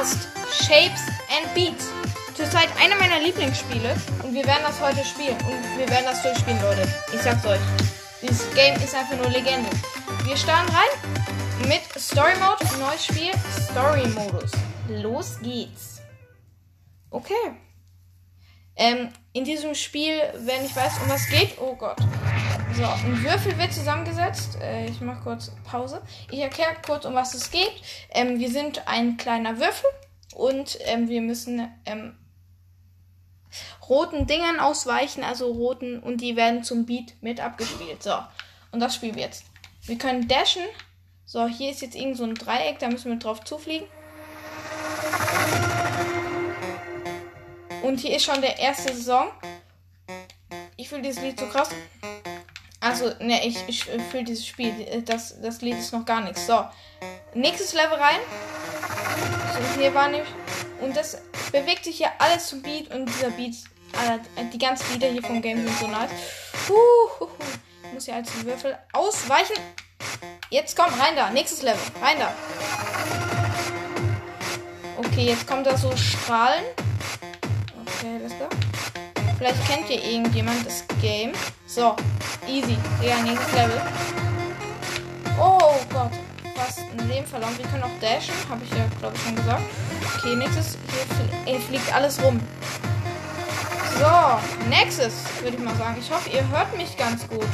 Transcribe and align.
Just 0.00 0.28
Shapes 0.64 1.02
and 1.28 1.54
Beats. 1.54 1.90
Zurzeit 2.34 2.68
einer 2.80 2.96
meiner 2.96 3.20
Lieblingsspiele 3.20 3.94
und 4.22 4.32
wir 4.32 4.46
werden 4.46 4.62
das 4.62 4.80
heute 4.80 5.04
spielen 5.04 5.36
und 5.44 5.78
wir 5.78 5.86
werden 5.90 6.06
das 6.06 6.22
durchspielen, 6.22 6.58
Leute. 6.62 6.88
Ich 7.12 7.20
sag's 7.20 7.44
euch. 7.44 7.60
Dieses 8.22 8.50
Game 8.54 8.76
ist 8.76 8.94
einfach 8.94 9.18
nur 9.18 9.28
Legende. 9.28 9.68
Wir 10.24 10.38
starten 10.38 10.72
rein 10.74 11.68
mit 11.68 11.82
Story 12.00 12.32
Mode, 12.36 12.64
neues 12.78 13.04
Spiel, 13.04 13.32
Story 13.70 14.08
Modus. 14.08 14.52
Los 14.88 15.38
geht's. 15.42 16.00
Okay. 17.10 17.58
Ähm, 18.76 19.12
in 19.34 19.44
diesem 19.44 19.74
Spiel, 19.74 20.18
wenn 20.38 20.64
ich 20.64 20.74
weiß, 20.74 20.94
um 21.02 21.10
was 21.10 21.28
geht, 21.28 21.58
oh 21.60 21.76
Gott. 21.76 21.98
So, 22.76 22.84
ein 22.84 23.22
Würfel 23.24 23.58
wird 23.58 23.72
zusammengesetzt. 23.72 24.58
Äh, 24.62 24.86
ich 24.86 25.00
mache 25.00 25.22
kurz 25.22 25.50
Pause. 25.64 26.00
Ich 26.30 26.38
erkläre 26.38 26.76
kurz, 26.84 27.04
um 27.04 27.14
was 27.14 27.34
es 27.34 27.50
geht. 27.50 27.72
Ähm, 28.10 28.38
wir 28.38 28.50
sind 28.50 28.86
ein 28.86 29.16
kleiner 29.16 29.58
Würfel 29.58 29.90
und 30.34 30.78
ähm, 30.84 31.08
wir 31.08 31.20
müssen 31.20 31.68
ähm, 31.84 32.16
roten 33.88 34.26
Dingern 34.26 34.60
ausweichen, 34.60 35.24
also 35.24 35.50
roten, 35.50 35.98
und 35.98 36.20
die 36.20 36.36
werden 36.36 36.62
zum 36.62 36.86
Beat 36.86 37.14
mit 37.20 37.40
abgespielt. 37.40 38.02
So, 38.02 38.14
und 38.70 38.80
das 38.80 38.94
spielen 38.94 39.16
wir 39.16 39.24
jetzt. 39.24 39.44
Wir 39.82 39.98
können 39.98 40.28
dashen. 40.28 40.62
So, 41.26 41.46
hier 41.46 41.70
ist 41.70 41.82
jetzt 41.82 41.96
irgend 41.96 42.16
so 42.16 42.24
ein 42.24 42.34
Dreieck, 42.34 42.78
da 42.78 42.88
müssen 42.88 43.10
wir 43.10 43.18
drauf 43.18 43.44
zufliegen. 43.44 43.86
Und 47.82 47.98
hier 47.98 48.16
ist 48.16 48.24
schon 48.24 48.40
der 48.40 48.58
erste 48.58 48.94
Song. 48.94 49.28
Ich 50.76 50.88
fühle 50.88 51.02
dieses 51.02 51.22
Lied 51.22 51.38
so 51.38 51.46
krass. 51.46 51.70
Also, 52.80 53.12
ne, 53.20 53.46
ich, 53.46 53.58
ich 53.68 53.84
fühle 53.84 54.24
dieses 54.24 54.46
Spiel. 54.46 55.02
Das, 55.04 55.40
das 55.40 55.60
Lied 55.60 55.78
ist 55.78 55.92
noch 55.92 56.04
gar 56.04 56.22
nichts. 56.22 56.46
So. 56.46 56.64
Nächstes 57.34 57.74
Level 57.74 57.98
rein. 57.98 58.20
So, 59.52 59.80
hier 59.80 59.94
war 59.94 60.08
nämlich. 60.08 60.30
Und 60.80 60.96
das 60.96 61.18
bewegt 61.52 61.84
sich 61.84 61.98
hier 61.98 62.10
alles 62.18 62.48
zum 62.48 62.62
Beat. 62.62 62.92
Und 62.94 63.06
dieser 63.06 63.30
Beat, 63.30 63.54
äh, 63.92 64.44
die 64.50 64.58
ganzen 64.58 64.92
Lieder 64.94 65.08
hier 65.08 65.22
vom 65.22 65.42
Game 65.42 65.58
sind 65.62 65.78
so 65.78 65.86
nice. 65.88 66.10
Huh, 66.68 67.28
Ich 67.84 67.92
muss 67.92 68.04
hier 68.06 68.14
als 68.14 68.44
Würfel 68.44 68.78
ausweichen. 68.92 69.56
Jetzt 70.48 70.74
komm, 70.76 70.92
rein 70.98 71.14
da. 71.16 71.30
Nächstes 71.30 71.62
Level. 71.62 71.80
Rein 72.00 72.18
da. 72.18 72.32
Okay, 74.96 75.26
jetzt 75.26 75.46
kommt 75.46 75.66
da 75.66 75.76
so 75.76 75.94
Strahlen. 75.96 76.64
Okay, 77.84 78.16
alles 78.18 78.34
klar. 78.36 78.48
Vielleicht 79.40 79.66
kennt 79.66 79.88
ihr 79.88 80.04
irgendjemand 80.04 80.66
das 80.66 80.84
Game. 81.00 81.32
So, 81.66 81.96
easy. 82.46 82.76
Ja, 83.02 83.22
nächstes 83.22 83.50
Level. 83.54 83.80
Oh 85.40 85.76
Gott, 85.90 86.10
fast 86.54 86.80
ein 86.80 87.08
Leben 87.08 87.26
verloren. 87.26 87.56
Wir 87.56 87.66
können 87.68 87.84
auch 87.84 88.00
dashen, 88.02 88.34
habe 88.50 88.60
ich 88.62 88.70
ja, 88.70 88.84
glaube 88.98 89.16
ich, 89.16 89.22
schon 89.22 89.36
gesagt. 89.36 89.62
Okay, 90.18 90.36
nächstes. 90.36 90.76
Hier 91.46 91.58
fl 91.58 91.66
fliegt 91.68 91.94
alles 91.94 92.22
rum. 92.22 92.38
So, 93.98 94.68
nächstes, 94.68 95.24
würde 95.40 95.56
ich 95.56 95.62
mal 95.62 95.74
sagen. 95.76 95.96
Ich 95.98 96.10
hoffe, 96.10 96.28
ihr 96.28 96.46
hört 96.50 96.76
mich 96.76 96.94
ganz 96.98 97.26
gut. 97.26 97.48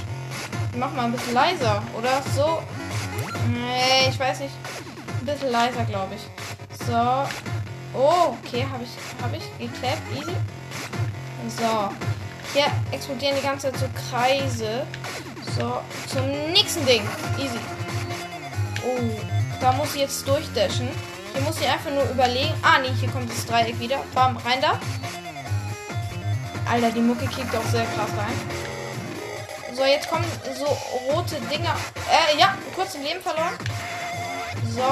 Ich 0.73 0.77
mach 0.77 0.93
mal 0.93 1.05
ein 1.05 1.13
bisschen 1.13 1.35
leiser, 1.35 1.85
oder? 1.97 2.21
So. 2.35 2.65
Nee, 3.49 4.09
ich 4.09 4.19
weiß 4.19 4.41
nicht. 4.41 4.55
Ein 5.21 5.27
bisschen 5.27 5.53
leiser, 5.53 5.85
glaube 5.85 6.17
ich. 6.17 6.85
So. 6.85 7.29
Oh, 7.95 8.35
okay, 8.45 8.67
habe 8.73 8.83
ich, 8.83 9.23
habe 9.23 9.37
ich 9.37 9.45
geklappt. 9.57 10.03
Easy. 10.19 10.35
So. 11.49 11.91
Hier 12.53 12.67
explodieren 12.91 13.37
die 13.37 13.43
ganze 13.43 13.73
Zeit 13.73 13.81
so 13.81 13.87
Kreise. 14.11 14.87
So, 15.59 15.81
zum 16.07 16.27
nächsten 16.53 16.85
Ding. 16.87 17.03
Easy. 17.39 17.59
Oh, 18.85 18.99
da 19.61 19.73
muss 19.73 19.95
ich 19.95 20.03
jetzt 20.03 20.27
durchdashen. 20.27 20.89
Hier 21.33 21.43
muss 21.43 21.61
ich 21.61 21.69
einfach 21.69 21.91
nur 21.91 22.05
überlegen. 22.05 22.55
Ah, 22.63 22.79
nee, 22.81 22.91
hier 22.99 23.11
kommt 23.11 23.31
das 23.31 23.45
Dreieck 23.47 23.79
wieder. 23.79 23.99
Bam, 24.15 24.37
rein 24.39 24.61
da. 24.61 24.79
Alter, 26.71 26.91
die 26.91 27.01
Mucke 27.01 27.27
kickt 27.27 27.55
auch 27.55 27.65
sehr 27.71 27.85
krass 27.85 28.11
rein. 28.17 28.35
So, 29.75 29.85
jetzt 29.85 30.09
kommen 30.09 30.25
so 30.59 30.65
rote 31.13 31.37
Dinger. 31.53 31.77
Äh, 32.11 32.39
ja, 32.39 32.57
kurz 32.75 32.95
im 32.95 33.03
Leben 33.03 33.21
verloren. 33.21 33.53
So, 34.75 34.83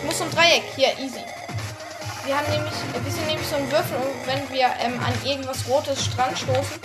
ich 0.00 0.04
muss 0.04 0.18
zum 0.18 0.30
Dreieck. 0.30 0.64
Hier, 0.74 0.98
easy. 0.98 1.20
Wir 2.28 2.36
haben 2.36 2.50
nämlich, 2.50 2.74
wir 2.92 3.10
sind 3.10 3.26
nämlich 3.26 3.48
so 3.48 3.56
ein 3.56 3.72
Würfel 3.72 3.96
und 3.96 4.26
wenn 4.26 4.50
wir 4.52 4.66
ähm, 4.80 5.00
an 5.00 5.14
irgendwas 5.24 5.66
Rotes 5.66 6.04
Strand 6.04 6.36
stoßen, 6.38 6.78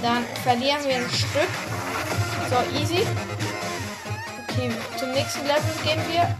dann 0.00 0.24
verlieren 0.44 0.84
wir 0.86 0.94
ein 0.94 1.10
Stück. 1.10 1.48
So, 2.48 2.78
easy. 2.78 3.04
Okay, 4.46 4.70
zum 4.96 5.10
nächsten 5.10 5.44
Level 5.48 5.74
gehen 5.82 6.00
wir. 6.12 6.32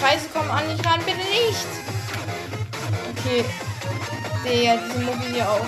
Kreise 0.00 0.26
kommen 0.34 0.50
an 0.50 0.66
mich 0.66 0.84
ran, 0.84 0.98
bitte 1.04 1.18
nicht. 1.18 1.68
Okay. 3.16 3.44
Der, 4.44 4.78
diese 4.78 4.98
Mucke 4.98 5.28
hier 5.32 5.48
auch. 5.48 5.66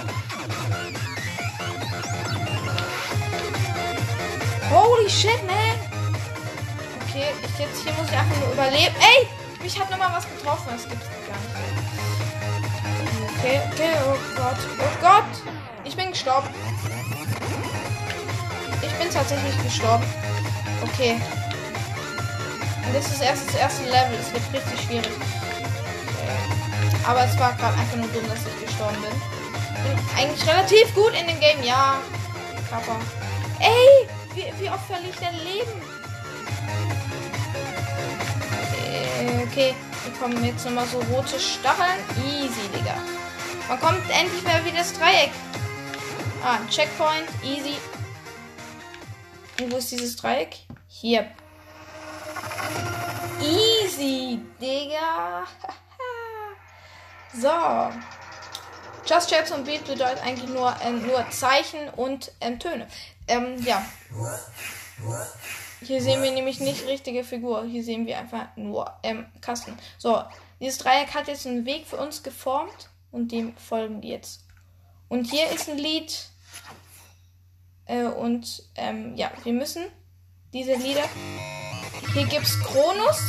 Holy 4.68 5.08
shit, 5.08 5.46
man. 5.46 5.54
Okay, 7.06 7.26
ich 7.40 7.58
jetzt 7.60 7.84
hier 7.84 7.92
muss 7.92 8.10
ich 8.10 8.18
einfach 8.18 8.36
nur 8.40 8.52
überleben. 8.52 8.96
Ey! 8.98 9.28
Mich 9.62 9.78
hat 9.78 9.88
nochmal 9.92 10.10
was 10.12 10.24
getroffen. 10.28 10.70
Das 10.72 10.88
gibt's. 10.88 11.19
Okay, 13.40 13.58
okay, 13.72 13.96
oh 14.06 14.18
Gott. 14.36 14.58
Oh 14.78 15.00
Gott! 15.00 15.24
Ich 15.84 15.96
bin 15.96 16.10
gestorben. 16.10 16.48
Ich 18.82 18.92
bin 18.98 19.10
tatsächlich 19.10 19.62
gestorben. 19.62 20.04
Okay. 20.82 21.18
Und 22.86 22.94
das 22.94 23.06
ist 23.06 23.22
erst 23.22 23.48
das 23.48 23.54
erste 23.54 23.84
Level. 23.84 24.18
Es 24.20 24.30
wird 24.30 24.42
richtig 24.52 24.84
schwierig. 24.84 25.10
Aber 27.06 27.24
es 27.24 27.38
war 27.38 27.54
gerade 27.54 27.78
einfach 27.78 27.96
nur 27.96 28.08
dumm, 28.08 28.28
dass 28.28 28.40
ich 28.46 28.66
gestorben 28.66 29.00
bin. 29.00 29.10
Bin 29.84 29.98
eigentlich 30.18 30.46
relativ 30.46 30.94
gut 30.94 31.14
in 31.14 31.26
dem 31.26 31.40
Game. 31.40 31.62
Ja. 31.62 31.96
Kappa. 32.68 32.96
Ey! 33.58 34.06
Wie, 34.34 34.52
wie 34.62 34.68
oft 34.68 34.84
verliere 34.86 35.12
ich 35.12 35.16
denn 35.16 35.34
Leben? 35.44 35.72
Okay, 39.50 39.74
hier 40.04 40.12
kommen 40.20 40.44
jetzt 40.44 40.66
nochmal 40.66 40.86
so 40.86 40.98
rote 41.12 41.40
Stacheln. 41.40 42.00
Easy, 42.26 42.68
Digga. 42.76 42.96
Man 43.70 43.78
kommt 43.78 44.10
endlich 44.10 44.42
mal 44.42 44.64
wieder 44.64 44.78
das 44.78 44.92
Dreieck. 44.94 45.30
Ah, 46.42 46.58
Checkpoint. 46.68 47.28
Easy. 47.44 47.76
Und 49.60 49.70
wo 49.70 49.76
ist 49.76 49.92
dieses 49.92 50.16
Dreieck? 50.16 50.56
Hier. 50.88 51.30
Easy, 53.40 54.40
Digga. 54.60 55.46
so. 57.32 57.96
Just 59.06 59.30
Shapes 59.30 59.52
und 59.52 59.64
Beat 59.64 59.84
bedeutet 59.84 60.20
eigentlich 60.24 60.50
nur, 60.50 60.74
ähm, 60.82 61.06
nur 61.06 61.30
Zeichen 61.30 61.90
und 61.90 62.32
ähm, 62.40 62.58
Töne. 62.58 62.88
Ähm, 63.28 63.56
ja. 63.64 63.86
Hier 65.80 66.02
sehen 66.02 66.24
wir 66.24 66.32
nämlich 66.32 66.58
nicht 66.58 66.88
richtige 66.88 67.22
Figur. 67.22 67.64
Hier 67.66 67.84
sehen 67.84 68.04
wir 68.04 68.18
einfach 68.18 68.48
nur 68.56 68.92
ähm, 69.04 69.26
Kasten. 69.40 69.78
So, 69.96 70.24
dieses 70.58 70.78
Dreieck 70.78 71.14
hat 71.14 71.28
jetzt 71.28 71.46
einen 71.46 71.64
Weg 71.66 71.86
für 71.86 71.98
uns 71.98 72.24
geformt 72.24 72.90
und 73.10 73.32
dem 73.32 73.56
folgen 73.56 74.02
wir 74.02 74.10
jetzt. 74.10 74.44
Und 75.08 75.30
hier 75.30 75.50
ist 75.50 75.68
ein 75.68 75.78
Lied. 75.78 76.28
Äh, 77.86 78.04
und 78.04 78.62
ähm, 78.76 79.16
ja, 79.16 79.30
wir 79.42 79.52
müssen 79.52 79.84
diese 80.52 80.74
Lieder. 80.74 81.08
Hier 82.12 82.26
gibt 82.26 82.46
es 82.46 82.58
Kronos, 82.60 83.20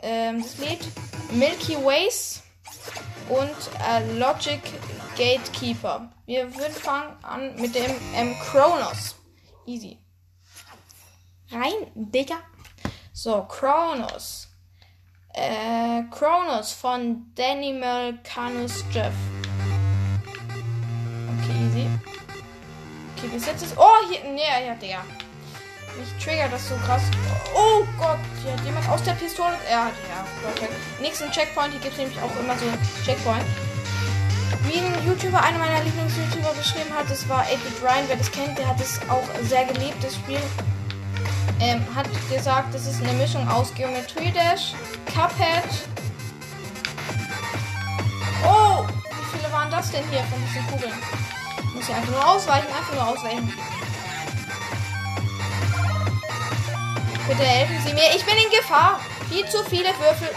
ähm, 0.00 0.42
das 0.42 0.58
Lied, 0.58 0.80
Milky 1.32 1.76
Ways 1.76 2.42
und 3.28 3.56
äh, 3.88 4.18
Logic 4.18 4.60
Gatekeeper. 5.16 6.12
Wir 6.26 6.54
würden 6.54 6.74
fangen 6.74 7.24
an 7.24 7.54
mit 7.60 7.74
dem 7.74 7.90
ähm, 8.14 8.34
Kronos. 8.40 9.16
Easy. 9.66 9.98
Rein, 11.50 11.90
Digga. 11.94 12.36
So, 13.12 13.42
Kronos. 13.42 14.49
Äh, 15.32 16.02
Kronos 16.10 16.72
von 16.72 17.26
Danimal 17.36 18.18
Canus 18.24 18.84
Jeff. 18.90 19.12
Okay, 21.38 21.66
easy. 21.66 21.86
Okay, 23.16 23.28
bis 23.32 23.46
jetzt 23.46 23.62
ist. 23.62 23.74
Oh, 23.76 24.08
hier. 24.10 24.28
Nee, 24.32 24.66
ja, 24.66 24.74
Digga. 24.74 25.04
Mich 25.98 26.24
triggert 26.24 26.52
das 26.52 26.68
so 26.68 26.74
krass. 26.76 27.02
Oh 27.54 27.84
Gott, 27.98 28.18
hier 28.42 28.52
hat 28.52 28.64
jemand 28.64 28.88
aus 28.88 29.02
der 29.02 29.12
Pistole. 29.12 29.52
Hat, 29.52 29.92
ja, 30.08 30.26
perfekt. 30.42 30.72
Nächsten 31.00 31.30
Checkpoint, 31.30 31.72
hier 31.72 31.80
gibt 31.80 31.92
es 31.92 31.98
nämlich 31.98 32.18
auch 32.20 32.40
immer 32.40 32.56
so 32.56 32.66
Checkpoint. 33.04 33.44
Wie 34.66 34.78
ein 34.78 35.06
YouTuber, 35.06 35.42
einer 35.42 35.58
meiner 35.58 35.82
Lieblings-YouTuber 35.84 36.54
beschrieben 36.54 36.94
hat, 36.94 37.08
das 37.08 37.28
war 37.28 37.42
8-Bit 37.44 37.82
Ryan. 37.82 38.04
Wer 38.08 38.16
das 38.16 38.30
kennt, 38.30 38.58
der 38.58 38.68
hat 38.68 38.80
es 38.80 39.00
auch 39.08 39.24
sehr 39.42 39.64
geliebt, 39.64 40.02
das 40.02 40.14
Spiel 40.14 40.40
ähm, 41.60 41.84
hat 41.94 42.06
gesagt, 42.30 42.74
es 42.74 42.86
ist 42.86 43.02
eine 43.02 43.12
Mischung 43.12 43.46
aus 43.48 43.72
Geometry 43.74 44.32
Dash, 44.32 44.72
Cuphead. 45.06 45.64
Oh, 48.44 48.84
wie 48.84 49.38
viele 49.38 49.52
waren 49.52 49.70
das 49.70 49.90
denn 49.90 50.04
hier 50.10 50.24
von 50.24 50.40
diesen 50.46 50.66
Kugeln? 50.68 50.94
Muss 51.74 51.88
ich 51.88 51.94
einfach 51.94 52.10
nur 52.10 52.26
ausweichen, 52.26 52.66
einfach 52.66 52.94
nur 52.94 53.06
ausweichen. 53.08 53.52
Bitte 57.28 57.44
helfen 57.44 57.78
Sie 57.86 57.94
mir. 57.94 58.14
Ich 58.16 58.24
bin 58.24 58.34
in 58.34 58.50
Gefahr. 58.50 58.98
Viel 59.28 59.46
zu 59.46 59.62
viele 59.64 59.90
Würfel. 59.90 60.30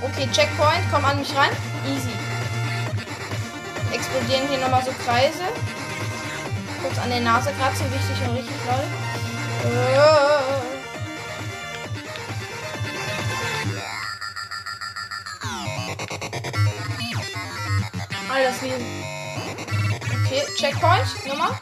Okay, 0.00 0.26
Checkpoint, 0.32 0.82
komm 0.90 1.04
an 1.04 1.18
mich 1.18 1.34
ran. 1.36 1.50
Easy. 1.86 2.08
Explodieren 3.92 4.48
hier 4.48 4.58
nochmal 4.58 4.82
so 4.82 4.92
Kreise. 5.04 5.44
Kurz 6.82 6.98
an 6.98 7.10
der 7.10 7.20
Nase 7.20 7.52
kratzen, 7.60 7.86
wichtig 7.92 8.28
und 8.28 8.36
richtig 8.36 8.56
toll. 8.66 9.01
Alles 9.62 9.70
wie. 18.62 18.72
Checkpoint, 20.56 21.06
nochmal. 21.28 21.52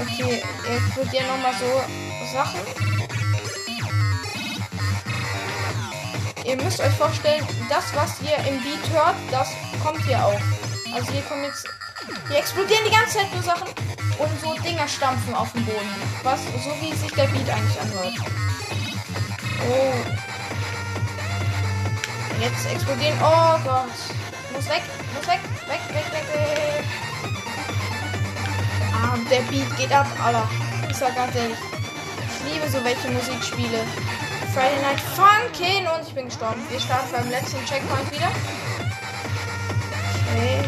Okay, 0.00 0.42
explodieren 0.70 1.26
nochmal 1.26 1.52
so 1.58 1.66
Sachen. 2.32 2.60
Ihr 6.44 6.56
müsst 6.56 6.80
euch 6.80 6.94
vorstellen, 6.94 7.46
das, 7.68 7.94
was 7.94 8.18
ihr 8.22 8.38
im 8.48 8.58
Beat 8.62 8.88
hört, 8.90 9.16
das 9.30 9.50
kommt 9.82 10.02
hier 10.06 10.24
auch. 10.24 10.40
Also 10.94 11.12
hier 11.12 11.20
kommen 11.22 11.44
jetzt. 11.44 11.68
Hier 12.28 12.38
explodieren 12.38 12.84
die 12.86 12.92
ganze 12.94 13.18
Zeit 13.18 13.30
nur 13.34 13.42
Sachen 13.42 13.68
und 14.18 14.40
so 14.40 14.54
Dinger 14.62 14.88
stampfen 14.88 15.34
auf 15.34 15.52
dem 15.52 15.64
Boden. 15.64 15.94
Was 16.22 16.40
so 16.44 16.70
wie 16.80 16.92
sich 16.94 17.12
der 17.12 17.26
Beat 17.26 17.48
eigentlich 17.48 17.80
anhört. 17.80 18.14
Oh. 19.68 19.94
Jetzt 22.40 22.66
explodieren. 22.66 23.18
Oh 23.20 23.58
Gott. 23.64 23.86
Muss 24.54 24.68
weg, 24.68 24.82
muss 25.14 25.26
weg, 25.26 25.40
weg, 25.68 25.80
weg, 25.88 26.12
weg, 26.12 26.26
weg. 26.34 26.84
Ah, 28.92 29.16
der 29.30 29.40
Beat 29.50 29.76
geht 29.76 29.92
ab, 29.92 30.06
Alter. 30.22 30.48
Ich 30.90 30.96
sag 30.96 31.14
ganz 31.14 31.34
ehrlich. 31.34 31.58
Ich 32.28 32.52
liebe 32.52 32.68
so 32.68 32.84
welche 32.84 33.08
Musikspiele. 33.08 33.84
Friday 34.52 34.82
Night 34.82 35.00
Funkin' 35.00 35.86
und 35.86 36.06
ich 36.06 36.14
bin 36.14 36.26
gestorben. 36.26 36.60
Wir 36.68 36.78
starten 36.78 37.10
beim 37.12 37.30
letzten 37.30 37.64
Checkpoint 37.64 38.12
wieder. 38.12 38.30
Okay, 40.28 40.64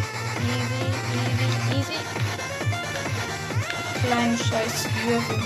Kleine 4.06 4.36
scheiß 4.36 4.84
Würfel. 5.06 5.42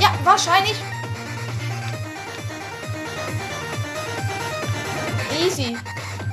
Ja, 0.00 0.14
wahrscheinlich. 0.22 0.76
Easy. 5.44 5.76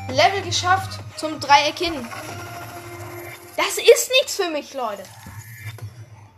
Level 0.09 0.41
geschafft 0.43 0.99
zum 1.17 1.39
Dreieck 1.39 1.79
hin. 1.79 2.07
Das 3.55 3.77
ist 3.77 4.11
nichts 4.19 4.35
für 4.35 4.49
mich, 4.49 4.73
Leute. 4.75 5.03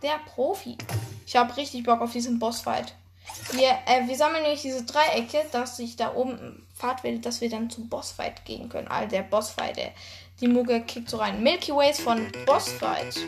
Der 0.01 0.19
Profi. 0.25 0.77
Ich 1.25 1.35
habe 1.35 1.55
richtig 1.57 1.83
Bock 1.83 1.99
auf 1.99 2.13
diesen 2.13 2.39
Bossfight. 2.39 2.95
Wir, 3.51 3.77
äh, 3.85 4.07
wir 4.07 4.15
sammeln 4.15 4.43
nämlich 4.43 4.61
diese 4.61 4.83
Dreiecke, 4.85 5.45
dass 5.51 5.77
sich 5.77 5.95
da 5.95 6.13
oben 6.13 6.65
Pfad 6.79 7.03
dass 7.25 7.41
wir 7.41 7.49
dann 7.49 7.69
zum 7.69 7.89
Bossfight 7.89 8.45
gehen 8.45 8.69
können. 8.69 8.87
All 8.87 9.07
der 9.07 9.23
Bossfight, 9.23 9.75
der, 9.75 9.91
die 10.39 10.47
Mucke 10.47 10.81
kickt 10.81 11.09
so 11.09 11.17
rein. 11.17 11.43
Milky 11.43 11.73
Ways 11.73 11.99
von 11.99 12.25
Bossfight. 12.45 13.19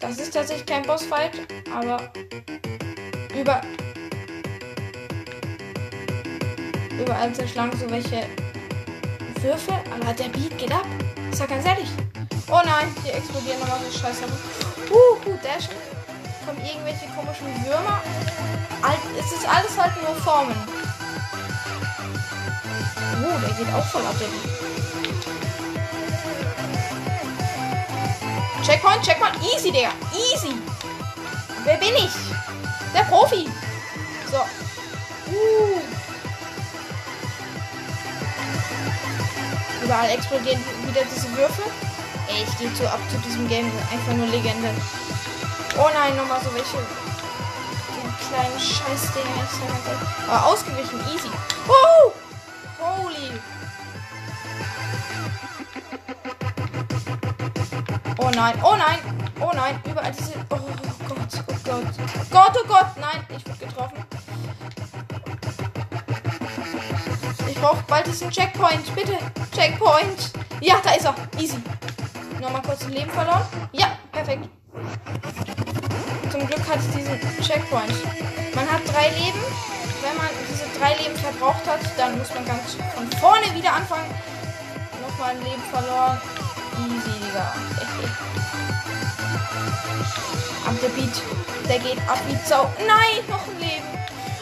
Das 0.00 0.18
ist 0.18 0.34
tatsächlich 0.34 0.66
kein 0.66 0.82
Bossfight, 0.82 1.32
aber 1.72 2.12
über 3.38 3.60
überall 7.00 7.32
zerschlagen 7.32 7.78
so 7.78 7.88
welche 7.90 8.26
Würfel, 9.40 9.74
aber 9.92 10.12
der 10.14 10.28
Beat 10.28 10.58
geht 10.58 10.72
ab. 10.72 10.86
Ich 11.30 11.36
sag 11.36 11.48
ganz 11.48 11.64
ehrlich. 11.64 11.88
Oh 12.50 12.60
nein, 12.64 12.92
hier 13.04 13.14
explodieren 13.14 13.60
nochmal 13.60 13.78
so 13.88 13.98
Scheiße. 13.98 14.24
Uh, 14.90 15.24
gut, 15.24 15.42
Dash. 15.44 15.68
Kommen 16.44 16.58
irgendwelche 16.58 17.06
komischen 17.14 17.46
Würmer. 17.64 18.02
Es 19.18 19.32
ist 19.32 19.48
alles 19.48 19.78
halt 19.78 19.92
nur 20.02 20.14
Formen. 20.16 20.56
Oh, 23.34 23.38
der 23.40 23.50
geht 23.50 23.74
auch 23.74 23.84
voll 23.86 24.06
ab, 24.06 24.14
der 24.20 24.28
Checkpoint, 28.64 29.02
Checkpoint. 29.02 29.34
Easy, 29.42 29.70
Digga. 29.70 29.90
Easy. 30.12 30.54
Wer 31.64 31.76
bin 31.76 31.94
ich? 31.96 32.12
Der 32.94 33.02
Profi. 33.02 33.48
So. 34.30 34.38
Uh. 35.30 35.80
Überall 39.82 40.10
explodieren 40.10 40.64
wieder 40.86 41.02
diese 41.14 41.30
Würfel. 41.36 41.64
Ey, 42.28 42.44
ich 42.48 42.58
gehe 42.58 42.72
zu 42.74 42.88
ab 42.90 43.00
zu 43.10 43.18
diesem 43.18 43.46
Game. 43.48 43.70
Einfach 43.92 44.14
nur 44.14 44.28
Legende. 44.28 44.70
Oh 45.76 45.90
nein, 45.92 46.16
nochmal 46.16 46.40
so 46.42 46.54
welche. 46.54 46.78
Die 47.90 48.28
kleinen 48.28 48.58
Scheißdinger. 48.58 49.46
Aber 50.28 50.46
ausgewichen, 50.46 51.00
easy. 51.14 51.28
Oh! 51.68 52.12
Nein, 58.34 58.54
oh 58.62 58.76
nein, 58.76 58.98
oh 59.40 59.50
nein. 59.54 59.80
Überall 59.84 60.12
diese. 60.12 60.32
Oh 60.50 60.56
Gott, 61.08 61.18
oh 61.48 61.54
Gott. 61.64 61.84
Gott, 62.30 62.56
oh 62.62 62.68
Gott. 62.68 62.86
Nein, 63.00 63.24
ich 63.36 63.46
wurde 63.46 63.58
getroffen. 63.58 64.04
Ich 67.48 67.54
brauche 67.60 67.82
bald 67.86 68.06
diesen 68.06 68.30
Checkpoint. 68.30 68.94
Bitte. 68.94 69.18
Checkpoint. 69.54 70.32
Ja, 70.60 70.76
da 70.82 70.92
ist 70.92 71.04
er. 71.04 71.14
Easy. 71.38 71.58
Nochmal 72.40 72.62
kurz 72.62 72.84
ein 72.84 72.92
Leben 72.92 73.10
verloren. 73.10 73.46
Ja, 73.72 73.98
perfekt. 74.12 74.48
Zum 76.30 76.46
Glück 76.46 76.68
hat 76.68 76.78
es 76.78 76.90
diesen 76.90 77.20
Checkpoint. 77.40 77.94
Man 78.54 78.70
hat 78.70 78.80
drei 78.92 79.08
Leben. 79.10 79.40
Wenn 80.02 80.16
man 80.18 80.26
diese 80.50 80.66
drei 80.78 80.94
Leben 81.02 81.16
verbraucht 81.16 81.66
hat, 81.66 81.80
dann 81.96 82.18
muss 82.18 82.32
man 82.34 82.44
ganz 82.44 82.76
von 82.94 83.10
vorne 83.18 83.54
wieder 83.54 83.72
anfangen. 83.72 84.10
Nochmal 85.00 85.30
ein 85.30 85.42
Leben 85.42 85.62
verloren. 85.72 86.20
Easy, 86.78 87.18
Digga. 87.24 87.54
Ab 90.66 90.74
der 90.82 90.88
Beat. 90.88 91.22
Der 91.68 91.78
geht 91.78 91.98
ab 92.08 92.20
wie 92.28 92.36
Sau. 92.46 92.72
Nein, 92.86 93.24
noch 93.28 93.46
ein 93.46 93.58
Leben. 93.58 93.86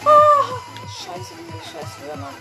Oh, 0.04 0.58
scheiße, 0.86 1.34
diese 1.38 1.62
scheiß 1.70 1.90
Würmer. 2.06 2.32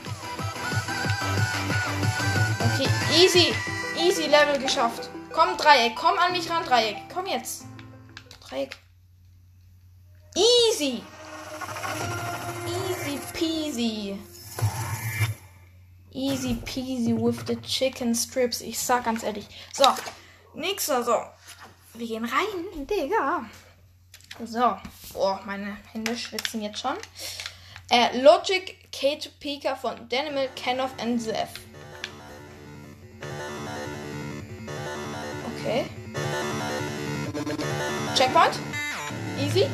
Okay, 2.73 2.89
easy. 3.13 3.53
Easy 3.97 4.27
Level 4.27 4.59
geschafft. 4.59 5.09
Komm, 5.31 5.57
Dreieck. 5.57 5.95
Komm 5.95 6.17
an 6.17 6.31
mich 6.31 6.49
ran, 6.49 6.65
Dreieck. 6.65 6.97
Komm 7.13 7.27
jetzt. 7.27 7.65
Dreieck. 8.47 8.77
Easy. 10.35 11.03
Easy 12.65 13.19
peasy. 13.33 14.19
Easy 16.11 16.55
peasy 16.65 17.13
with 17.13 17.45
the 17.47 17.55
chicken 17.61 18.13
strips. 18.13 18.61
Ich 18.61 18.77
sag 18.79 19.05
ganz 19.05 19.23
ehrlich. 19.23 19.47
So, 19.73 19.85
nächster 20.53 21.03
so. 21.03 21.15
Wir 21.93 22.07
gehen 22.07 22.25
rein, 22.25 22.87
Digga. 22.87 23.45
So. 24.45 24.77
Oh, 25.13 25.37
meine 25.45 25.77
Hände 25.91 26.17
schwitzen 26.17 26.61
jetzt 26.61 26.79
schon. 26.79 26.97
Äh, 27.89 28.21
Logic 28.21 28.77
Kate 28.91 29.29
Pika 29.39 29.75
von 29.75 30.07
Danimal, 30.09 30.49
Kenoff 30.55 30.91
and 30.99 31.21
Zeph. 31.21 31.49
Okay. 35.57 35.85
Checkpoint. 38.15 38.59
Easy. 39.39 39.67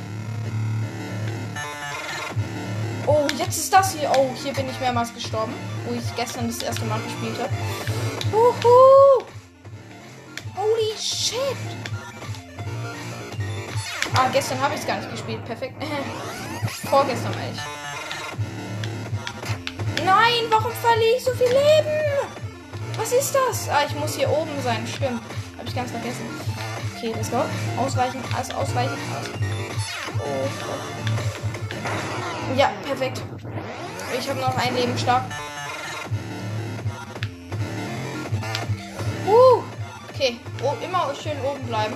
Oh, 3.08 3.26
jetzt 3.38 3.58
ist 3.58 3.72
das 3.72 3.94
hier. 3.94 4.12
Oh, 4.18 4.30
hier 4.36 4.54
bin 4.54 4.70
ich 4.70 4.78
mehrmals 4.82 5.14
gestorben, 5.14 5.54
wo 5.86 5.94
ich 5.96 6.16
gestern 6.18 6.48
das 6.48 6.62
erste 6.62 6.84
Mal 6.86 7.00
gespielt 7.00 7.40
habe. 7.40 7.54
Uhu. 8.34 9.24
Holy 10.58 10.98
shit. 11.00 11.40
Ah, 14.14 14.28
gestern 14.34 14.60
habe 14.60 14.74
ich 14.74 14.82
es 14.82 14.88
gar 14.88 14.98
nicht 14.98 15.10
gespielt. 15.10 15.46
Perfekt. 15.46 15.82
Vorgestern 16.90 17.32
meine 17.32 17.54
ich. 17.54 17.62
Nein, 20.04 20.44
warum 20.50 20.74
verliere 20.74 21.16
ich 21.18 21.24
so 21.24 21.32
viel 21.32 21.48
Leben? 21.48 22.28
Was 22.98 23.14
ist 23.14 23.34
das? 23.34 23.70
Ah, 23.70 23.86
ich 23.88 23.96
muss 23.96 24.16
hier 24.16 24.30
oben 24.30 24.62
sein. 24.64 24.86
Stimmt. 24.86 25.22
Habe 25.58 25.68
ich 25.68 25.76
ganz 25.76 25.92
vergessen. 25.92 26.26
Okay, 26.98 27.14
let's 27.16 27.32
go. 27.32 27.46
Ausweichen, 27.78 28.22
alles 28.36 28.54
ausweichen, 28.54 28.98
alles. 29.16 29.30
Oh, 30.20 30.97
ja, 32.58 32.72
perfekt. 32.84 33.22
Ich 34.18 34.30
habe 34.30 34.40
noch 34.40 34.56
ein 34.58 34.76
Leben 34.76 34.98
stark. 34.98 35.24
Uh, 39.28 39.62
okay. 40.10 40.40
Oh, 40.64 40.74
immer 40.84 41.14
schön 41.22 41.40
oben 41.42 41.64
bleiben. 41.68 41.96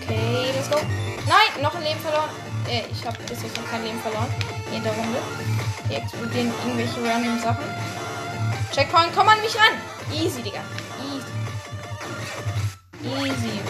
Okay, 0.00 0.52
let's 0.54 0.70
go. 0.70 0.78
Nein, 1.26 1.62
noch 1.62 1.74
ein 1.74 1.82
Leben 1.82 2.00
verloren. 2.00 2.30
Äh, 2.68 2.84
ich 2.90 3.04
habe 3.04 3.18
bis 3.28 3.42
jetzt 3.42 3.56
noch 3.56 3.70
kein 3.70 3.84
Leben 3.84 4.00
verloren. 4.00 4.28
In 4.74 4.82
der 4.82 4.92
Runde. 4.92 5.18
Hier 5.88 5.98
explodieren 5.98 6.52
irgendwelche 6.64 7.04
random 7.04 7.38
Sachen. 7.40 7.64
Checkpoint, 8.72 9.10
komm 9.14 9.28
an 9.28 9.40
mich 9.42 9.54
ran. 9.54 9.76
Easy, 10.14 10.40
Digga. 10.42 10.60
Easy. 11.02 11.26
Easy. 13.04 13.60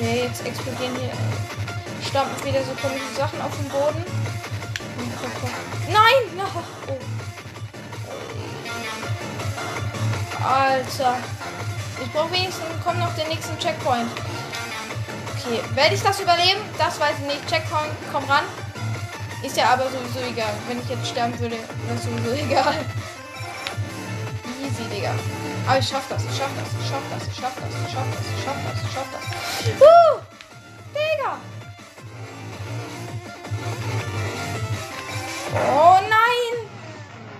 Okay, 0.00 0.22
jetzt 0.22 0.46
explodieren 0.46 0.96
hier. 0.96 1.12
Stampfen 2.08 2.46
wieder 2.46 2.64
so 2.64 2.70
komische 2.80 3.14
Sachen 3.14 3.38
auf 3.42 3.54
den 3.54 3.68
Boden. 3.68 4.02
Nein! 5.88 6.38
No. 6.38 6.44
Oh. 6.88 6.98
Alter. 10.42 11.18
Ich 12.02 12.10
brauche 12.12 12.32
wenigstens, 12.32 12.64
kommt 12.82 12.98
noch 12.98 13.14
den 13.14 13.28
nächsten 13.28 13.58
Checkpoint. 13.58 14.10
Okay, 15.36 15.60
werde 15.74 15.94
ich 15.94 16.02
das 16.02 16.18
überleben? 16.18 16.60
Das 16.78 16.98
weiß 16.98 17.16
ich 17.20 17.26
nicht. 17.26 17.46
Checkpoint, 17.46 17.92
komm 18.10 18.24
ran. 18.24 18.44
Ist 19.42 19.58
ja 19.58 19.68
aber 19.68 19.84
sowieso 19.84 20.20
egal. 20.32 20.54
Wenn 20.66 20.80
ich 20.80 20.88
jetzt 20.88 21.08
sterben 21.08 21.38
würde, 21.38 21.56
wäre 21.56 21.94
es 21.94 22.04
sowieso 22.04 22.30
egal. 22.46 22.74
Easy, 24.62 24.82
Digga. 24.94 25.12
Aber 25.66 25.78
ich 25.78 25.88
schaff 25.88 26.06
das, 26.08 26.24
ich 26.24 26.36
schaff 26.36 26.50
das, 26.56 26.68
ich 26.80 26.88
schaff 26.88 27.02
das, 27.10 27.28
ich 27.28 27.36
schaff 27.36 27.54
das, 27.60 27.74
ich 27.86 27.92
schaff 27.92 28.06
das, 28.12 28.26
ich 28.36 28.44
schaff 28.44 28.56
das, 28.64 28.82
ich 28.82 28.92
schaff 28.92 29.06
das. 29.12 29.24
Uh, 29.80 30.20
Digga. 30.94 31.38
Oh 35.52 35.98
nein! 36.08 36.68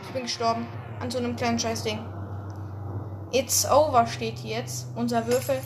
Ich 0.02 0.10
bin 0.10 0.22
gestorben. 0.22 0.66
An 1.00 1.10
so 1.10 1.18
einem 1.18 1.36
kleinen 1.36 1.58
Scheißding. 1.58 1.98
It's 3.32 3.64
over 3.70 4.06
steht 4.06 4.38
hier 4.38 4.58
jetzt. 4.58 4.88
Unser 4.96 5.26
Würfel. 5.26 5.60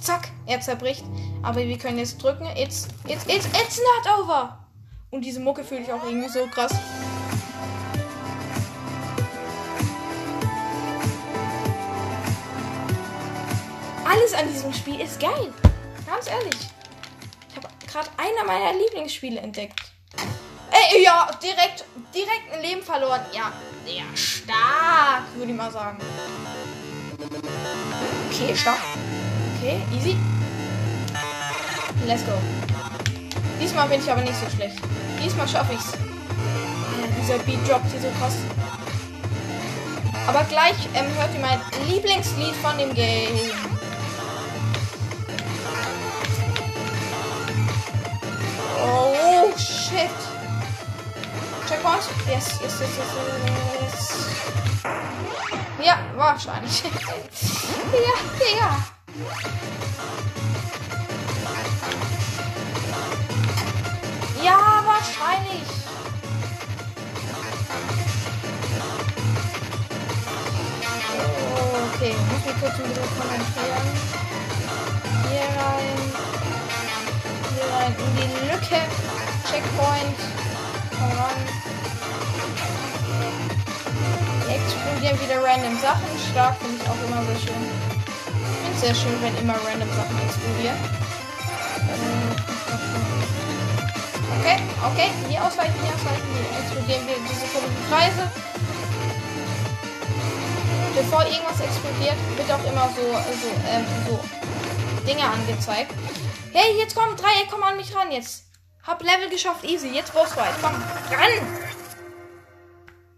Zack, 0.00 0.28
er 0.46 0.60
zerbricht. 0.60 1.04
Aber 1.42 1.60
wir 1.60 1.78
können 1.78 1.98
jetzt 1.98 2.22
drücken. 2.22 2.46
It's, 2.56 2.88
it's, 3.06 3.24
it's, 3.26 3.46
it's 3.46 3.78
not 3.78 4.18
over. 4.18 4.58
Und 5.10 5.24
diese 5.24 5.40
Mucke 5.40 5.64
fühle 5.64 5.82
ich 5.82 5.92
auch 5.92 6.04
irgendwie 6.04 6.28
so 6.28 6.46
krass. 6.46 6.72
Alles 14.10 14.34
an 14.34 14.52
diesem 14.52 14.72
Spiel 14.72 15.00
ist 15.00 15.20
geil. 15.20 15.52
Ganz 16.04 16.26
ehrlich. 16.26 16.58
Ich 17.48 17.56
habe 17.56 17.68
gerade 17.86 18.08
einer 18.16 18.44
meiner 18.44 18.76
Lieblingsspiele 18.76 19.38
entdeckt. 19.40 19.78
Ey, 20.72 21.04
ja, 21.04 21.30
direkt, 21.40 21.84
direkt 22.12 22.52
ein 22.52 22.60
Leben 22.60 22.82
verloren. 22.82 23.20
Ja, 23.32 23.52
sehr 23.86 24.02
stark, 24.16 25.22
würde 25.36 25.52
ich 25.52 25.56
mal 25.56 25.70
sagen. 25.70 25.98
Okay, 28.28 28.56
stark. 28.56 28.80
Okay, 29.56 29.80
easy. 29.96 30.16
Let's 32.04 32.24
go. 32.26 32.32
Diesmal 33.60 33.88
bin 33.88 34.00
ich 34.00 34.10
aber 34.10 34.22
nicht 34.22 34.34
so 34.34 34.50
schlecht. 34.56 34.80
Diesmal 35.22 35.46
schaffe 35.46 35.74
ich's. 35.74 35.92
Dieser 37.20 37.38
Beat 37.38 37.68
droppt 37.68 37.92
hier 37.92 38.00
so 38.00 38.08
krass. 38.18 38.34
Aber 40.26 40.42
gleich 40.44 40.76
ähm, 40.94 41.06
hört 41.16 41.32
ihr 41.32 41.40
mein 41.40 41.60
Lieblingslied 41.88 42.56
von 42.56 42.76
dem 42.76 42.92
Game. 42.92 43.38
Shit. 49.90 50.10
Checkpoint? 51.66 52.04
Yes, 52.28 52.46
yes, 52.62 52.80
yes, 52.80 52.96
yes, 52.98 53.10
yes. 53.80 53.96
Ja, 55.82 55.98
wahrscheinlich. 56.14 56.82
ja, 58.06 58.16
Digga. 58.38 58.70
Ja, 64.44 64.58
wahrscheinlich. 64.86 65.68
Okay, 71.94 72.14
muss 72.30 72.44
mich 72.46 72.58
kurz 72.60 72.74
ein 72.74 72.82
bisschen. 72.88 73.10
Hier 75.28 75.48
rein. 75.58 75.98
Hier 77.54 77.68
rein 77.74 77.94
in 77.98 78.10
die 78.16 78.30
Lücke. 78.50 79.19
Checkpoint. 79.50 80.18
Komm 80.94 81.10
ran. 81.18 81.40
Hier 84.46 84.54
explodieren 84.54 85.20
wieder 85.20 85.42
random 85.42 85.76
Sachen. 85.80 86.06
Stark 86.30 86.56
finde 86.58 86.76
ich 86.78 86.88
auch 86.88 87.00
immer 87.02 87.22
sehr 87.26 87.50
schön. 87.50 87.62
Ich 87.66 88.58
finde 88.62 88.74
es 88.74 88.80
sehr 88.80 88.94
schön, 88.94 89.16
wenn 89.20 89.36
immer 89.38 89.54
random 89.66 89.90
Sachen 89.90 90.16
explodieren. 90.22 90.78
Okay, 94.38 94.58
okay, 94.86 95.10
hier 95.28 95.44
ausweichen, 95.44 95.74
hier 95.82 95.94
ausweichen, 95.98 96.28
hier 96.30 96.46
explodieren 96.62 97.06
wir 97.08 97.16
diese 97.26 97.46
komischen 97.50 97.84
Kreise. 97.90 98.30
Bevor 100.94 101.24
irgendwas 101.24 101.60
explodiert, 101.60 102.16
wird 102.36 102.50
auch 102.52 102.64
immer 102.70 102.88
so, 102.94 103.02
so, 103.02 103.50
ähm, 103.68 103.84
so 104.06 104.20
Dinge 105.06 105.24
angezeigt. 105.24 105.92
Hey, 106.52 106.78
jetzt 106.78 106.94
komm, 106.94 107.16
Dreieck, 107.16 107.48
komm 107.50 107.64
an 107.64 107.76
mich 107.76 107.94
ran 107.96 108.12
jetzt. 108.12 108.49
Hab 108.90 109.04
Level 109.04 109.30
geschafft, 109.30 109.64
easy. 109.64 109.86
Jetzt 109.90 110.12
Bossfight. 110.12 110.52
Komm, 110.60 110.72
ran! 110.72 111.46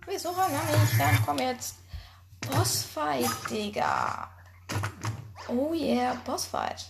Wieso 0.06 0.28
ran 0.28 0.52
mich? 0.52 0.98
Dann 0.98 1.18
komm 1.24 1.38
jetzt. 1.38 1.76
Bossfight, 2.42 3.30
Digga. 3.48 4.30
Oh 5.48 5.72
yeah, 5.72 6.12
Bossfight. 6.26 6.84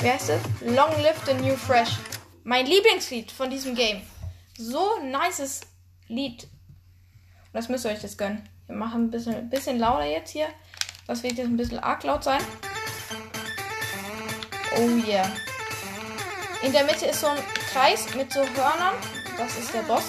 Wer 0.00 0.14
heißt 0.14 0.30
es? 0.30 0.40
Long 0.62 0.90
Live 1.02 1.20
the 1.26 1.34
New 1.34 1.54
Fresh. 1.54 1.98
Mein 2.44 2.64
Lieblingslied 2.64 3.30
von 3.30 3.50
diesem 3.50 3.74
Game. 3.74 4.00
So 4.56 4.98
nices 5.02 5.60
Lied. 6.06 6.48
Das 7.52 7.68
müsst 7.68 7.84
ihr 7.84 7.90
euch 7.90 8.02
jetzt 8.02 8.16
gönnen. 8.16 8.48
Wir 8.68 8.76
machen 8.76 9.04
ein 9.04 9.10
bisschen, 9.10 9.34
ein 9.34 9.50
bisschen 9.50 9.78
lauter 9.78 10.06
jetzt 10.06 10.30
hier. 10.30 10.48
Das 11.06 11.22
wird 11.22 11.34
jetzt 11.34 11.48
ein 11.48 11.58
bisschen 11.58 11.78
arg 11.78 12.02
laut 12.04 12.24
sein. 12.24 12.40
Oh 14.78 14.88
yeah. 15.06 15.30
In 16.62 16.72
der 16.72 16.84
Mitte 16.84 17.04
ist 17.04 17.20
so 17.20 17.26
ein 17.26 17.38
Kreis 17.78 18.12
mit 18.16 18.32
so 18.32 18.40
Hörnern. 18.40 18.96
Das 19.36 19.56
ist 19.56 19.72
der 19.72 19.82
Boss. 19.82 20.02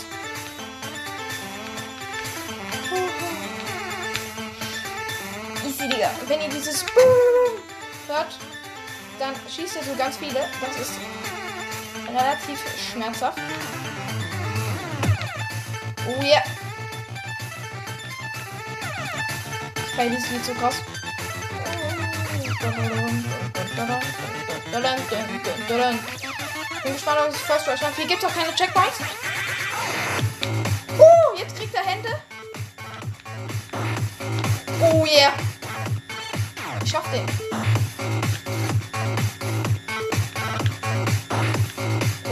Easy, 5.63 5.87
Digga. 5.87 6.09
Wenn 6.25 6.41
ihr 6.41 6.49
dieses 6.49 6.83
Boom 6.83 7.61
hört, 8.07 8.39
dann 9.19 9.35
schießt 9.47 9.75
ihr 9.75 9.83
so 9.83 9.95
ganz 9.95 10.17
viele. 10.17 10.47
Das 10.59 10.79
ist 10.81 10.93
relativ 12.07 12.59
schmerzhaft. 12.91 13.37
Oh 16.07 16.23
yeah. 16.23 16.41
Ich 19.75 19.95
feiere 19.95 20.09
dieses 20.09 20.31
Lied 20.31 20.45
so 20.45 20.53
krass. 20.55 20.75
Bin 26.83 26.93
gespannt, 26.93 27.19
ob 27.21 27.33
es 27.33 27.41
First 27.41 27.67
Rush 27.67 27.81
hat. 27.81 27.95
Hier 27.95 28.07
gibt 28.07 28.23
es 28.23 28.29
auch 28.29 28.33
keine 28.33 28.55
Checkpoints. 28.55 28.99
Uh, 30.97 31.37
jetzt 31.37 31.55
kriegt 31.57 31.75
er 31.75 31.83
Hände. 31.83 32.09
Oh 34.81 35.05
yeah. 35.05 35.33
Ich 36.83 36.89
schaff 36.89 37.05
den. 37.11 37.25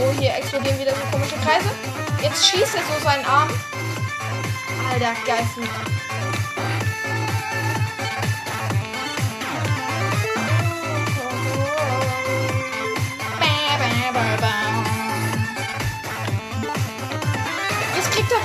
Oh, 0.00 0.12
hier 0.18 0.34
explodieren 0.34 0.78
wieder 0.78 0.92
so 0.94 1.00
komische 1.10 1.36
Kreise. 1.36 1.70
Jetzt 2.22 2.46
schießt 2.46 2.74
er 2.74 2.82
so 2.82 3.04
seinen 3.04 3.24
Arm. 3.26 3.50
Alter, 4.90 5.14
geistlich. 5.26 5.68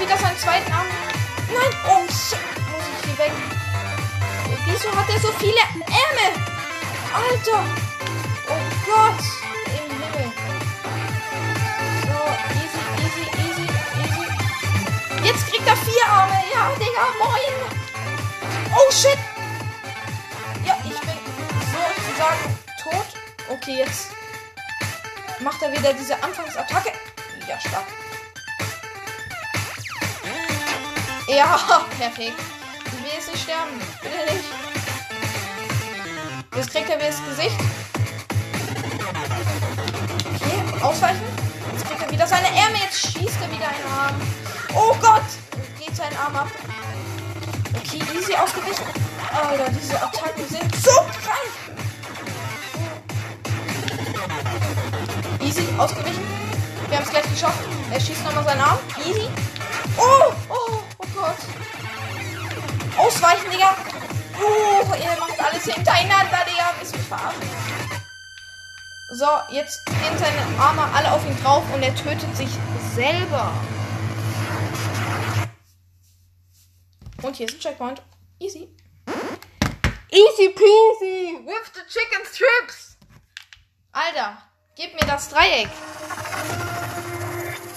Wieder 0.03 0.17
seinen 0.17 0.38
zweiten 0.38 0.72
Arm. 0.72 0.88
Nein, 1.48 1.74
oh 1.88 2.05
shit, 2.12 2.39
muss 2.72 2.83
ich 3.00 3.05
hier 3.05 3.17
weg. 3.19 3.31
Wieso 4.65 4.91
hat 4.95 5.10
er 5.10 5.19
so 5.19 5.31
viele 5.39 5.60
Ärmel? 5.60 6.33
Alter. 7.13 7.63
Oh 8.50 8.63
Gott. 8.86 9.24
Im 9.67 9.89
Himmel. 9.91 10.31
So, 12.01 12.19
easy, 12.60 12.83
easy, 13.05 13.25
easy, 13.43 13.67
easy. 14.03 15.25
Jetzt 15.25 15.48
kriegt 15.48 15.67
er 15.67 15.77
vier 15.77 16.05
Arme. 16.10 16.38
Ja, 16.53 16.72
Digga, 16.75 17.05
moin. 17.19 17.55
Oh 18.75 18.91
shit. 18.91 19.17
Ja, 20.65 20.77
ich 20.83 21.00
bin 21.00 21.19
sozusagen 21.72 22.57
tot. 22.83 23.05
Okay, 23.50 23.77
jetzt 23.77 24.10
macht 25.39 25.62
er 25.62 25.72
wieder 25.72 25.93
diese 25.93 26.22
Anfangsattacke. 26.22 26.91
Ja, 27.48 27.57
stark. 27.60 27.86
Ja, 31.35 31.59
perfekt. 31.97 32.33
Ich 32.85 32.91
will 32.91 33.11
jetzt 33.11 33.31
nicht 33.31 33.43
sterben. 33.43 33.71
Bitte 34.01 34.33
nicht. 34.33 34.45
Jetzt 36.55 36.71
kriegt 36.71 36.89
er 36.89 36.97
wieder 36.97 37.07
das 37.07 37.25
Gesicht. 37.25 37.57
Okay, 40.35 40.83
ausweichen. 40.83 41.23
Jetzt 41.71 41.87
kriegt 41.87 42.03
er 42.03 42.11
wieder 42.11 42.27
seine 42.27 42.47
Ärmel. 42.47 42.77
Jetzt 42.81 42.99
schießt 42.99 43.37
er 43.41 43.51
wieder 43.51 43.67
einen 43.67 43.85
Arm. 43.97 44.21
Oh 44.75 44.95
Gott! 45.01 45.23
Geht 45.79 45.95
sein 45.95 46.15
Arm 46.23 46.35
ab. 46.35 46.51
Okay, 47.77 48.01
easy 48.15 48.35
ausgewichen. 48.35 48.85
Alter, 49.33 49.71
diese 49.71 49.95
Attacken 49.95 50.47
sind 50.47 50.75
so 50.75 50.91
krank. 50.91 51.51
Easy, 55.41 55.67
ausgewichen. 55.79 56.23
Wir 56.89 56.97
haben 56.97 57.05
es 57.05 57.09
gleich 57.09 57.29
geschafft. 57.29 57.59
Er 57.91 57.99
schießt 57.99 58.23
nochmal 58.23 58.43
seinen 58.43 58.61
Arm. 58.61 58.77
Easy. 59.03 59.27
Oh, 59.97 60.31
oh, 60.49 60.82
Gott. 61.23 61.37
Ausweichen, 62.97 63.49
Digga. 63.49 63.77
Oh, 64.41 64.93
er 64.93 65.17
macht 65.17 65.39
alles 65.39 65.63
hintereinander, 65.63 66.39
Digga. 66.45 66.73
Ist 66.81 66.93
mich 66.93 67.05
verarschen. 67.07 67.49
So, 69.13 69.27
jetzt 69.51 69.85
gehen 69.85 70.17
seine 70.17 70.61
Arme 70.61 70.83
alle 70.93 71.13
auf 71.13 71.25
ihn 71.25 71.41
drauf 71.41 71.63
und 71.73 71.81
er 71.81 71.95
tötet 71.95 72.35
sich 72.35 72.49
selber. 72.93 73.53
Und 77.21 77.37
hier 77.37 77.47
ist 77.47 77.55
ein 77.55 77.59
Checkpoint. 77.61 78.01
Easy. 78.39 78.75
Easy 80.11 80.49
peasy 80.49 81.39
with 81.45 81.71
the 81.73 81.81
chicken 81.87 82.25
strips. 82.25 82.97
Alter, 83.93 84.39
gib 84.75 84.93
mir 84.93 85.07
das 85.07 85.29
Dreieck. 85.29 85.69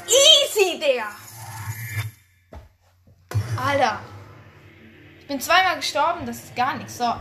Easy, 0.08 0.80
der. 0.80 1.25
Alter. 3.56 4.00
Ich 5.20 5.26
bin 5.26 5.40
zweimal 5.40 5.76
gestorben, 5.76 6.26
das 6.26 6.44
ist 6.44 6.56
gar 6.56 6.76
nichts. 6.76 6.98
So, 6.98 7.14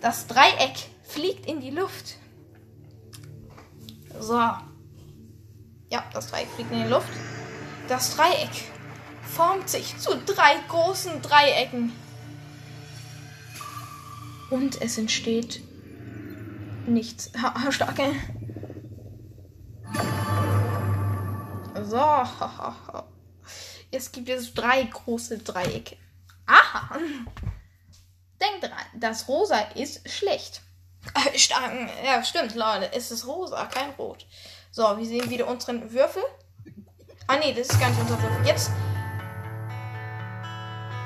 das 0.00 0.26
Dreieck 0.26 0.74
fliegt 1.02 1.46
in 1.46 1.60
die 1.60 1.70
Luft. 1.70 2.16
So. 4.18 4.34
Ja, 5.90 6.04
das 6.12 6.28
Dreieck 6.28 6.48
fliegt 6.50 6.70
in 6.70 6.84
die 6.84 6.88
Luft. 6.88 7.08
Das 7.88 8.16
Dreieck 8.16 8.50
formt 9.22 9.68
sich 9.68 9.98
zu 9.98 10.16
drei 10.16 10.56
großen 10.68 11.20
Dreiecken. 11.22 11.92
Und 14.50 14.80
es 14.80 14.98
entsteht 14.98 15.62
nichts. 16.86 17.32
Ha, 17.40 17.72
starke. 17.72 18.14
So. 21.82 21.98
Es 23.92 24.10
gibt 24.10 24.28
jetzt 24.28 24.54
drei 24.54 24.82
große 24.84 25.38
Dreiecke. 25.38 25.96
Aha. 26.46 26.98
Denkt 28.40 28.64
dran, 28.64 28.86
das 28.94 29.28
Rosa 29.28 29.58
ist 29.74 30.08
schlecht. 30.10 30.62
Äh. 31.14 31.36
Ja, 32.04 32.24
stimmt, 32.24 32.54
Leute. 32.54 32.92
Es 32.92 33.10
ist 33.10 33.26
rosa, 33.26 33.66
kein 33.66 33.90
Rot. 33.90 34.26
So, 34.70 34.96
wir 34.96 35.04
sehen 35.04 35.28
wieder 35.28 35.46
unseren 35.46 35.92
Würfel. 35.92 36.22
Ah, 37.26 37.36
nee, 37.36 37.52
das 37.52 37.68
ist 37.68 37.80
gar 37.80 37.90
nicht 37.90 38.00
unser 38.00 38.20
Würfel. 38.22 38.46
Jetzt 38.46 38.70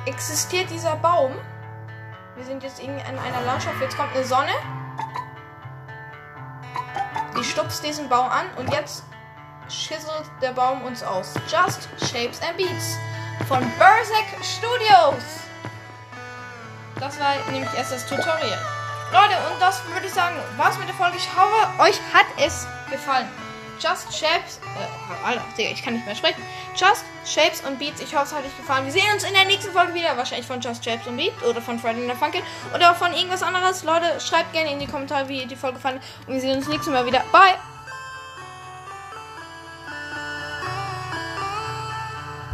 existiert 0.06 0.70
dieser 0.70 0.96
Baum. 0.96 1.34
Wir 2.36 2.44
sind 2.44 2.62
jetzt 2.62 2.80
irgendwie 2.80 3.00
in 3.08 3.18
einer 3.18 3.40
Landschaft. 3.42 3.80
Jetzt 3.80 3.96
kommt 3.96 4.14
eine 4.14 4.24
Sonne. 4.24 4.52
Die 7.38 7.44
stupst 7.44 7.84
diesen 7.84 8.08
Baum 8.08 8.28
an 8.28 8.46
und 8.56 8.72
jetzt 8.72 9.02
schisselt 9.68 10.24
der 10.40 10.52
Baum 10.52 10.82
uns 10.82 11.02
aus. 11.02 11.34
Just 11.50 11.88
Shapes 12.10 12.40
and 12.42 12.56
Beats 12.56 12.96
von 13.48 13.60
Berserk 13.78 14.26
Studios. 14.42 15.22
Das 16.98 17.18
war 17.20 17.34
nämlich 17.50 17.72
erst 17.76 17.92
das 17.92 18.06
Tutorial. 18.06 18.58
Leute, 19.12 19.34
und 19.52 19.60
das 19.60 19.84
würde 19.92 20.06
ich 20.06 20.12
sagen, 20.12 20.36
war's 20.56 20.78
mit 20.78 20.88
der 20.88 20.94
Folge. 20.94 21.16
Ich 21.16 21.28
hoffe, 21.36 21.82
euch 21.82 22.00
hat 22.12 22.26
es 22.38 22.66
gefallen. 22.90 23.28
Just 23.78 24.12
Shapes. 24.12 24.58
Äh, 24.64 25.26
Alter, 25.26 25.42
ich 25.58 25.82
kann 25.82 25.94
nicht 25.94 26.06
mehr 26.06 26.14
sprechen. 26.14 26.42
Just 26.74 27.04
Shapes 27.24 27.60
und 27.60 27.78
Beats. 27.78 28.00
Ich 28.00 28.14
hoffe, 28.14 28.24
es 28.24 28.32
hat 28.32 28.44
euch 28.44 28.56
gefallen. 28.56 28.86
Wir 28.86 28.92
sehen 28.92 29.12
uns 29.12 29.24
in 29.24 29.34
der 29.34 29.44
nächsten 29.44 29.72
Folge 29.72 29.94
wieder. 29.94 30.16
Wahrscheinlich 30.16 30.46
von 30.46 30.60
Just 30.60 30.84
Shapes 30.84 31.06
und 31.06 31.16
Beats 31.16 31.42
oder 31.44 31.60
von 31.60 31.78
Friday 31.78 32.08
the 32.08 32.16
Funkin 32.16 32.42
oder 32.74 32.94
von 32.94 33.12
irgendwas 33.12 33.42
anderes. 33.42 33.84
Leute, 33.84 34.18
schreibt 34.20 34.52
gerne 34.52 34.72
in 34.72 34.80
die 34.80 34.86
Kommentare, 34.86 35.28
wie 35.28 35.42
ihr 35.42 35.46
die 35.46 35.56
Folge 35.56 35.78
fandet. 35.78 36.02
Und 36.26 36.34
wir 36.34 36.40
sehen 36.40 36.56
uns 36.56 36.68
nächstes 36.68 36.92
Mal 36.92 37.04
wieder. 37.04 37.22
Bye! 37.30 37.75